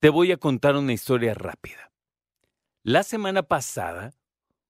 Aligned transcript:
Te 0.00 0.08
voy 0.08 0.32
a 0.32 0.38
contar 0.38 0.74
una 0.74 0.94
historia 0.94 1.34
rápida. 1.34 1.92
La 2.82 3.02
semana 3.02 3.42
pasada 3.42 4.14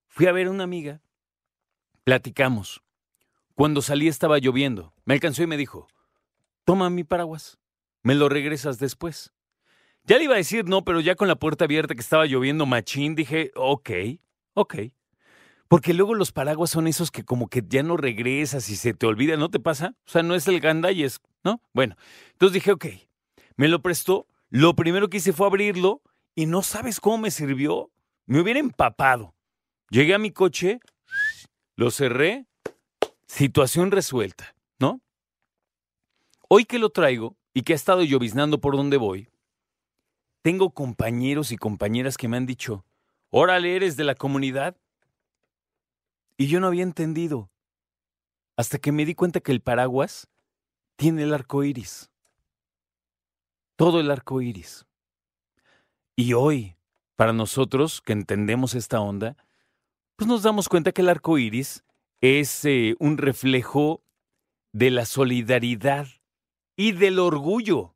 fui 0.09 0.27
a 0.27 0.33
ver 0.33 0.49
a 0.49 0.51
una 0.51 0.65
amiga. 0.65 1.01
Platicamos. 2.03 2.83
Cuando 3.55 3.83
salí 3.83 4.09
estaba 4.09 4.41
lloviendo. 4.41 4.93
Me 5.05 5.15
alcanzó 5.15 5.45
y 5.45 5.47
me 5.47 5.57
dijo, 5.57 5.87
toma 6.65 6.91
mi 6.91 7.05
paraguas. 7.05 7.61
Me 8.03 8.17
lo 8.17 8.29
regresas 8.29 8.81
después. 8.81 9.33
Ya 10.03 10.19
le 10.19 10.25
iba 10.25 10.35
a 10.35 10.39
decir 10.39 10.65
no, 10.65 10.85
pero 10.85 10.99
ya 10.99 11.15
con 11.15 11.29
la 11.29 11.37
puerta 11.37 11.67
abierta 11.67 11.95
que 11.95 12.01
estaba 12.01 12.27
lloviendo 12.27 12.67
machín, 12.67 13.15
dije, 13.15 13.53
ok, 13.55 13.91
ok. 14.55 14.75
Porque 15.75 15.93
luego 15.93 16.15
los 16.15 16.31
paraguas 16.31 16.71
son 16.71 16.87
esos 16.87 17.11
que 17.11 17.25
como 17.25 17.49
que 17.49 17.61
ya 17.67 17.83
no 17.83 17.97
regresas 17.97 18.71
y 18.71 18.77
se 18.77 18.95
te 18.95 19.07
olvida, 19.07 19.37
¿no 19.37 19.51
te 19.51 19.59
pasa? 19.59 19.97
O 20.07 20.09
sea, 20.09 20.23
no 20.23 20.37
es 20.37 20.47
el 20.47 20.61
gandalles, 20.61 21.21
¿no? 21.43 21.61
Bueno, 21.73 21.97
entonces 22.31 22.55
dije, 22.55 22.71
ok, 22.71 22.87
me 23.57 23.67
lo 23.67 23.83
prestó. 23.83 24.29
Lo 24.51 24.77
primero 24.77 25.11
que 25.11 25.17
hice 25.17 25.33
fue 25.33 25.49
abrirlo 25.49 26.01
y 26.37 26.47
no 26.47 26.63
sabes 26.63 27.01
cómo 27.01 27.19
me 27.19 27.33
sirvió. 27.33 27.91
Me 28.25 28.39
hubiera 28.39 28.61
empapado. 28.61 29.35
Llegué 29.91 30.15
a 30.15 30.21
mi 30.21 30.31
coche, 30.31 30.79
lo 31.75 31.91
cerré, 31.91 32.47
situación 33.27 33.91
resuelta, 33.91 34.55
¿no? 34.79 35.01
Hoy 36.49 36.67
que 36.67 36.79
lo 36.79 36.91
traigo 36.91 37.37
y 37.53 37.63
que 37.63 37.73
ha 37.73 37.77
estado 37.77 38.05
lloviznando 38.05 38.61
por 38.61 38.77
donde 38.77 38.97
voy, 38.97 39.29
tengo 40.41 40.71
compañeros 40.71 41.51
y 41.51 41.57
compañeras 41.57 42.17
que 42.17 42.29
me 42.29 42.37
han 42.37 42.47
dicho, 42.47 42.87
órale, 43.31 43.75
eres 43.75 43.97
de 43.97 44.05
la 44.05 44.15
comunidad. 44.15 44.77
Y 46.37 46.47
yo 46.49 46.61
no 46.61 46.67
había 46.67 46.83
entendido. 46.83 47.51
Hasta 48.57 48.79
que 48.79 48.93
me 48.93 49.05
di 49.05 49.15
cuenta 49.15 49.41
que 49.41 49.53
el 49.53 49.61
paraguas 49.61 50.29
tiene 50.97 51.23
el 51.25 51.35
arco 51.35 51.65
iris. 51.65 52.11
Todo 53.77 54.01
el 54.01 54.11
arco 54.11 54.41
iris. 54.41 54.87
Y 56.17 56.35
hoy, 56.35 56.77
para 57.17 57.33
nosotros 57.33 58.01
que 58.01 58.13
entendemos 58.13 58.75
esta 58.75 59.01
onda, 59.01 59.37
pues 60.17 60.29
nos 60.29 60.43
damos 60.43 60.69
cuenta 60.69 60.93
que 60.93 61.03
el 61.03 61.09
arco 61.09 61.39
iris 61.39 61.85
es 62.21 62.65
eh, 62.65 62.95
un 63.01 63.19
reflejo 63.19 64.05
de 64.73 64.91
la 64.91 65.07
solidaridad 65.07 66.07
y 66.77 66.93
del 66.93 67.19
orgullo 67.19 67.95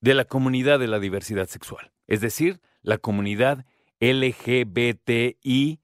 de 0.00 0.14
la 0.14 0.24
comunidad 0.24 0.78
de 0.78 0.86
la 0.86 0.98
diversidad 0.98 1.48
sexual, 1.48 1.92
es 2.06 2.20
decir, 2.20 2.60
la 2.82 2.98
comunidad 2.98 3.66
LGBTI 4.00 5.80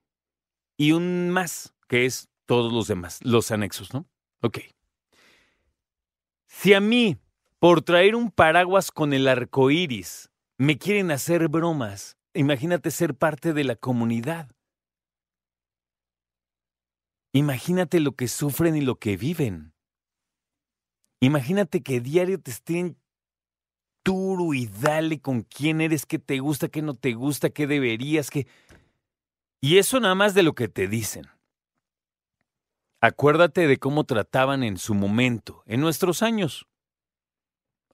y 0.76 0.92
un 0.92 1.30
más, 1.30 1.74
que 1.88 2.06
es 2.06 2.28
todos 2.46 2.72
los 2.72 2.88
demás, 2.88 3.20
los 3.22 3.50
anexos, 3.50 3.94
¿no? 3.94 4.06
Ok. 4.40 4.58
Si 6.46 6.74
a 6.74 6.80
mí, 6.80 7.18
por 7.58 7.82
traer 7.82 8.14
un 8.14 8.30
paraguas 8.30 8.90
con 8.90 9.12
el 9.12 9.28
arco 9.28 9.70
iris, 9.70 10.30
me 10.58 10.78
quieren 10.78 11.10
hacer 11.10 11.48
bromas, 11.48 12.16
imagínate 12.32 12.90
ser 12.90 13.14
parte 13.14 13.52
de 13.52 13.64
la 13.64 13.76
comunidad. 13.76 14.50
Imagínate 17.32 17.98
lo 17.98 18.12
que 18.12 18.28
sufren 18.28 18.76
y 18.76 18.80
lo 18.80 18.96
que 18.96 19.16
viven. 19.16 19.74
Imagínate 21.20 21.82
que 21.82 22.00
diario 22.00 22.40
te 22.40 22.52
estén 22.52 22.96
duro 24.04 24.54
y 24.54 24.66
dale 24.66 25.20
con 25.20 25.42
quién 25.42 25.80
eres, 25.80 26.06
qué 26.06 26.18
te 26.18 26.38
gusta, 26.38 26.68
qué 26.68 26.82
no 26.82 26.94
te 26.94 27.14
gusta, 27.14 27.50
qué 27.50 27.66
deberías, 27.66 28.30
qué... 28.30 28.46
Y 29.64 29.78
eso 29.78 29.98
nada 29.98 30.14
más 30.14 30.34
de 30.34 30.42
lo 30.42 30.54
que 30.54 30.68
te 30.68 30.88
dicen. 30.88 31.24
Acuérdate 33.00 33.66
de 33.66 33.78
cómo 33.78 34.04
trataban 34.04 34.62
en 34.62 34.76
su 34.76 34.92
momento, 34.92 35.62
en 35.64 35.80
nuestros 35.80 36.20
años, 36.20 36.66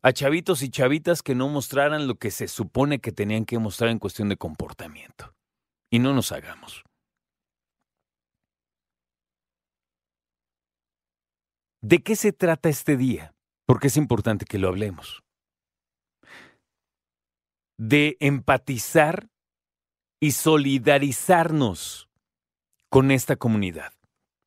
a 0.02 0.12
chavitos 0.12 0.62
y 0.62 0.68
chavitas 0.68 1.22
que 1.22 1.36
no 1.36 1.48
mostraran 1.48 2.08
lo 2.08 2.16
que 2.16 2.32
se 2.32 2.48
supone 2.48 2.98
que 2.98 3.12
tenían 3.12 3.44
que 3.44 3.60
mostrar 3.60 3.90
en 3.90 4.00
cuestión 4.00 4.28
de 4.28 4.36
comportamiento. 4.36 5.32
Y 5.92 6.00
no 6.00 6.12
nos 6.12 6.32
hagamos. 6.32 6.82
¿De 11.82 12.02
qué 12.02 12.16
se 12.16 12.32
trata 12.32 12.68
este 12.68 12.96
día? 12.96 13.32
Porque 13.64 13.86
es 13.86 13.96
importante 13.96 14.44
que 14.44 14.58
lo 14.58 14.66
hablemos 14.66 15.22
de 17.78 18.18
empatizar 18.20 19.29
y 20.20 20.32
solidarizarnos 20.32 22.08
con 22.90 23.10
esta 23.10 23.36
comunidad. 23.36 23.94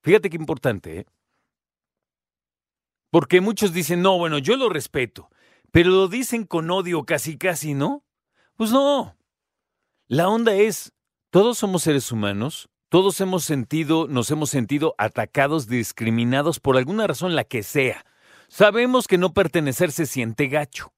Fíjate 0.03 0.29
qué 0.29 0.38
importante, 0.38 1.00
¿eh? 1.00 1.06
Porque 3.09 3.41
muchos 3.41 3.73
dicen, 3.73 4.01
no, 4.01 4.17
bueno, 4.17 4.38
yo 4.38 4.56
lo 4.56 4.69
respeto, 4.69 5.29
pero 5.72 5.89
lo 5.89 6.07
dicen 6.07 6.45
con 6.45 6.69
odio 6.72 7.03
casi, 7.03 7.38
casi, 7.38 7.73
¿no? 7.73 8.03
Pues 8.56 8.72
no. 8.72 9.17
La 10.07 10.29
onda 10.29 10.53
es, 10.53 10.94
todos 11.29 11.57
somos 11.57 11.84
seres 11.84 12.11
humanos, 12.11 12.69
todos 12.90 13.19
hemos 13.22 13.44
sentido, 13.44 14.07
nos 14.07 14.29
hemos 14.29 14.51
sentido 14.51 14.94
atacados, 15.00 15.67
discriminados 15.67 16.59
por 16.59 16.78
alguna 16.78 17.07
razón, 17.07 17.35
la 17.35 17.44
que 17.44 17.63
sea. 17.63 18.05
Sabemos 18.50 19.07
que 19.07 19.17
no 19.17 19.34
pertenecer 19.34 19.91
se 19.91 20.05
siente 20.05 20.47
gacho. 20.47 20.94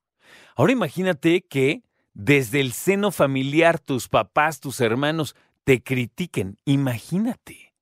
Ahora 0.58 0.74
imagínate 0.74 1.42
que 1.42 1.85
desde 2.16 2.62
el 2.62 2.72
seno 2.72 3.12
familiar 3.12 3.78
tus 3.78 4.08
papás, 4.08 4.60
tus 4.62 4.80
hermanos 4.80 5.36
te 5.66 5.84
critiquen. 5.84 6.58
Imagínate. 6.66 7.74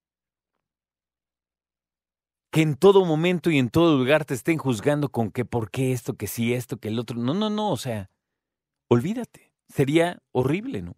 Que 2.51 2.61
en 2.61 2.75
todo 2.75 3.05
momento 3.05 3.51
y 3.51 3.59
en 3.59 3.69
todo 3.69 3.97
lugar 3.97 4.25
te 4.25 4.33
estén 4.33 4.57
juzgando 4.57 5.09
con 5.09 5.31
que 5.31 5.45
por 5.45 5.71
qué 5.71 5.93
esto, 5.93 6.15
que 6.15 6.27
sí 6.27 6.53
esto, 6.53 6.77
que 6.77 6.89
el 6.89 6.99
otro. 6.99 7.17
No, 7.17 7.33
no, 7.33 7.49
no, 7.49 7.71
o 7.71 7.77
sea, 7.77 8.09
olvídate. 8.89 9.53
Sería 9.69 10.21
horrible, 10.31 10.81
¿no? 10.81 10.95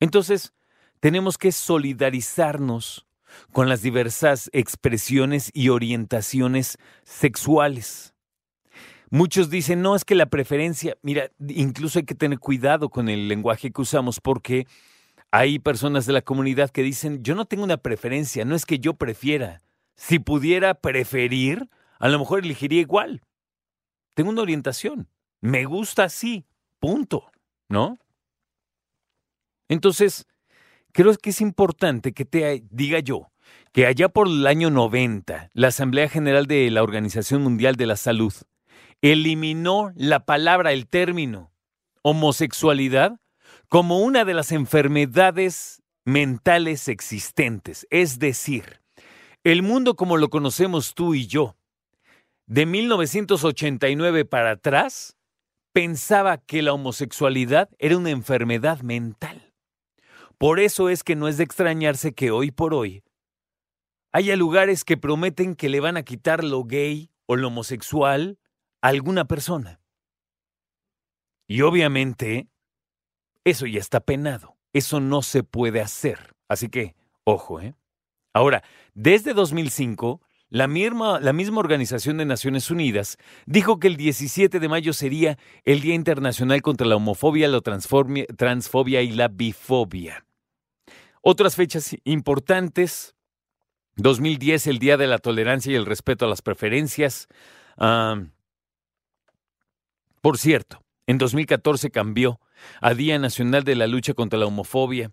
Entonces, 0.00 0.52
tenemos 1.00 1.38
que 1.38 1.52
solidarizarnos 1.52 3.06
con 3.52 3.68
las 3.68 3.82
diversas 3.82 4.50
expresiones 4.52 5.50
y 5.54 5.68
orientaciones 5.68 6.78
sexuales. 7.04 8.14
Muchos 9.10 9.48
dicen, 9.48 9.80
no, 9.80 9.96
es 9.96 10.04
que 10.04 10.14
la 10.14 10.26
preferencia, 10.26 10.96
mira, 11.02 11.30
incluso 11.48 11.98
hay 11.98 12.04
que 12.04 12.14
tener 12.14 12.38
cuidado 12.38 12.90
con 12.90 13.08
el 13.08 13.28
lenguaje 13.28 13.70
que 13.70 13.80
usamos 13.80 14.20
porque 14.20 14.66
hay 15.30 15.58
personas 15.58 16.06
de 16.06 16.12
la 16.12 16.22
comunidad 16.22 16.70
que 16.70 16.82
dicen, 16.82 17.22
yo 17.22 17.34
no 17.34 17.46
tengo 17.46 17.64
una 17.64 17.78
preferencia, 17.78 18.44
no 18.44 18.54
es 18.54 18.66
que 18.66 18.78
yo 18.78 18.94
prefiera. 18.94 19.62
Si 19.96 20.18
pudiera 20.18 20.74
preferir, 20.74 21.68
a 21.98 22.08
lo 22.08 22.18
mejor 22.18 22.40
elegiría 22.40 22.80
igual. 22.80 23.22
Tengo 24.14 24.30
una 24.30 24.42
orientación, 24.42 25.08
me 25.40 25.64
gusta 25.64 26.04
así, 26.04 26.44
punto, 26.78 27.30
¿no? 27.68 27.98
Entonces, 29.68 30.26
creo 30.92 31.14
que 31.16 31.30
es 31.30 31.40
importante 31.40 32.12
que 32.12 32.24
te 32.24 32.64
diga 32.70 32.98
yo 33.00 33.30
que 33.72 33.86
allá 33.86 34.08
por 34.08 34.28
el 34.28 34.46
año 34.46 34.70
90, 34.70 35.50
la 35.52 35.68
Asamblea 35.68 36.08
General 36.08 36.46
de 36.46 36.70
la 36.70 36.82
Organización 36.82 37.42
Mundial 37.42 37.76
de 37.76 37.86
la 37.86 37.96
Salud 37.96 38.32
eliminó 39.02 39.92
la 39.94 40.24
palabra, 40.24 40.72
el 40.72 40.86
término 40.86 41.52
homosexualidad 42.02 43.20
como 43.68 44.00
una 44.00 44.24
de 44.24 44.34
las 44.34 44.52
enfermedades 44.52 45.82
mentales 46.04 46.88
existentes. 46.88 47.86
Es 47.90 48.18
decir, 48.18 48.80
el 49.44 49.62
mundo 49.62 49.94
como 49.94 50.16
lo 50.16 50.30
conocemos 50.30 50.94
tú 50.94 51.14
y 51.14 51.26
yo, 51.26 51.56
de 52.46 52.64
1989 52.64 54.24
para 54.24 54.52
atrás, 54.52 55.18
pensaba 55.72 56.38
que 56.38 56.62
la 56.62 56.72
homosexualidad 56.72 57.68
era 57.78 57.98
una 57.98 58.10
enfermedad 58.10 58.80
mental. 58.80 59.52
Por 60.38 60.60
eso 60.60 60.88
es 60.88 61.04
que 61.04 61.14
no 61.14 61.28
es 61.28 61.36
de 61.36 61.44
extrañarse 61.44 62.14
que 62.14 62.30
hoy 62.30 62.50
por 62.50 62.72
hoy 62.72 63.02
haya 64.12 64.34
lugares 64.36 64.84
que 64.84 64.96
prometen 64.96 65.54
que 65.54 65.68
le 65.68 65.80
van 65.80 65.96
a 65.96 66.04
quitar 66.04 66.42
lo 66.42 66.64
gay 66.64 67.10
o 67.26 67.36
lo 67.36 67.48
homosexual 67.48 68.38
alguna 68.80 69.26
persona. 69.26 69.80
Y 71.46 71.62
obviamente, 71.62 72.48
eso 73.44 73.66
ya 73.66 73.80
está 73.80 74.00
penado. 74.00 74.56
Eso 74.72 75.00
no 75.00 75.22
se 75.22 75.42
puede 75.42 75.80
hacer. 75.80 76.34
Así 76.48 76.68
que, 76.68 76.94
ojo, 77.24 77.60
¿eh? 77.60 77.74
Ahora, 78.34 78.62
desde 78.94 79.32
2005, 79.34 80.20
la 80.50 80.68
misma, 80.68 81.20
la 81.20 81.32
misma 81.32 81.60
Organización 81.60 82.18
de 82.18 82.24
Naciones 82.24 82.70
Unidas 82.70 83.18
dijo 83.46 83.78
que 83.78 83.88
el 83.88 83.96
17 83.96 84.60
de 84.60 84.68
mayo 84.68 84.92
sería 84.92 85.38
el 85.64 85.80
Día 85.80 85.94
Internacional 85.94 86.62
contra 86.62 86.86
la 86.86 86.96
Homofobia, 86.96 87.48
la 87.48 87.60
Transfobia 87.60 89.02
y 89.02 89.10
la 89.12 89.28
Bifobia. 89.28 90.24
Otras 91.20 91.56
fechas 91.56 91.96
importantes, 92.04 93.14
2010, 93.96 94.68
el 94.68 94.78
Día 94.78 94.96
de 94.96 95.06
la 95.06 95.18
Tolerancia 95.18 95.72
y 95.72 95.74
el 95.74 95.86
Respeto 95.86 96.24
a 96.24 96.28
las 96.28 96.42
Preferencias. 96.42 97.28
Por 100.20 100.38
cierto, 100.38 100.84
en 101.06 101.18
2014 101.18 101.90
cambió 101.90 102.40
a 102.80 102.94
Día 102.94 103.18
Nacional 103.18 103.64
de 103.64 103.76
la 103.76 103.86
Lucha 103.86 104.14
contra 104.14 104.38
la 104.38 104.46
Homofobia 104.46 105.12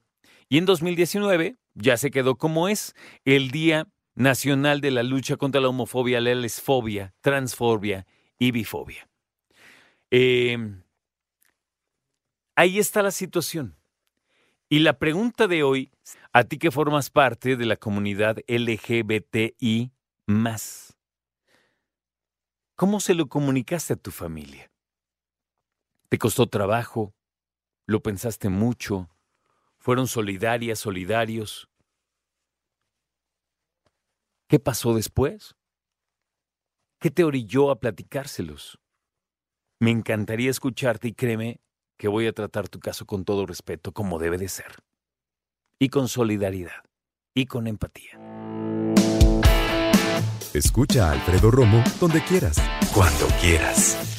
y 0.49 0.57
en 0.57 0.65
2019 0.65 1.55
ya 1.73 1.97
se 1.97 2.11
quedó 2.11 2.35
como 2.35 2.67
es 2.67 2.95
el 3.23 3.51
Día 3.51 3.87
Nacional 4.15 4.81
de 4.81 4.91
la 4.91 5.03
Lucha 5.03 5.37
contra 5.37 5.61
la 5.61 5.69
Homofobia, 5.69 6.21
la 6.21 6.33
lesfobia, 6.35 7.13
transfobia 7.21 8.05
y 8.39 8.51
bifobia. 8.51 9.07
Em, 10.09 10.83
ahí 12.55 12.79
está 12.79 13.01
la 13.01 13.11
situación. 13.11 13.75
Y 14.69 14.79
la 14.79 14.97
pregunta 14.97 15.47
de 15.47 15.63
hoy, 15.63 15.91
a 16.33 16.43
ti 16.43 16.57
que 16.57 16.71
formas 16.71 17.09
parte 17.09 17.55
de 17.55 17.65
la 17.65 17.75
comunidad 17.75 18.37
LGBTI, 18.47 19.91
¿cómo 22.75 22.99
se 22.99 23.13
lo 23.13 23.27
comunicaste 23.27 23.93
a 23.93 23.97
tu 23.97 24.11
familia? 24.11 24.71
¿Te 26.09 26.17
costó 26.19 26.47
trabajo? 26.47 27.13
¿Lo 27.87 28.01
pensaste 28.01 28.49
mucho? 28.49 29.09
¿Fueron 29.77 30.07
solidarias, 30.07 30.79
solidarios? 30.79 31.67
¿Qué 34.47 34.59
pasó 34.59 34.93
después? 34.93 35.55
¿Qué 36.99 37.11
te 37.11 37.23
orilló 37.23 37.71
a 37.71 37.79
platicárselos? 37.79 38.79
Me 39.79 39.91
encantaría 39.91 40.49
escucharte 40.49 41.09
y 41.09 41.13
créeme 41.13 41.59
que 41.97 42.07
voy 42.07 42.27
a 42.27 42.33
tratar 42.33 42.69
tu 42.69 42.79
caso 42.79 43.05
con 43.05 43.25
todo 43.25 43.45
respeto, 43.45 43.91
como 43.91 44.19
debe 44.19 44.37
de 44.37 44.47
ser. 44.47 44.83
Y 45.79 45.89
con 45.89 46.07
solidaridad. 46.07 46.83
Y 47.33 47.47
con 47.47 47.67
empatía. 47.67 48.17
Escucha 50.53 51.09
a 51.09 51.11
Alfredo 51.13 51.51
Romo 51.51 51.83
donde 51.99 52.23
quieras. 52.23 52.57
Cuando 52.93 53.27
quieras. 53.41 54.14